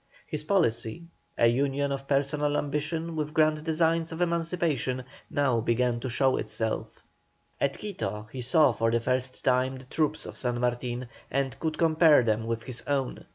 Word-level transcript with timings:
His 0.25 0.43
policy, 0.43 1.03
a 1.37 1.45
union 1.45 1.91
of 1.91 2.07
personal 2.07 2.57
ambition 2.57 3.15
with 3.15 3.35
grand 3.35 3.63
designs 3.63 4.11
of 4.11 4.19
emancipation, 4.19 5.03
now 5.29 5.59
began 5.61 5.99
to 5.99 6.09
show 6.09 6.37
itself. 6.37 7.03
At 7.59 7.77
Quito 7.77 8.27
he 8.31 8.41
saw 8.41 8.71
for 8.71 8.89
the 8.89 8.99
first 8.99 9.45
time 9.45 9.77
the 9.77 9.85
troops 9.85 10.25
of 10.25 10.39
San 10.39 10.59
Martin, 10.59 11.07
and 11.29 11.59
could 11.59 11.77
compare 11.77 12.23
them 12.23 12.47
with 12.47 12.63
his 12.63 12.81
own. 12.87 13.27